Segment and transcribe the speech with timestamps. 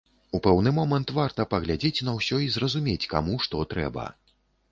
[0.37, 4.09] У пэўны момант варта паглядзець на ўсё і зразумець, каму што трэба.